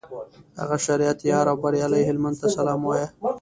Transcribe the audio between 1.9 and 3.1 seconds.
هلمند ته سلام وایه.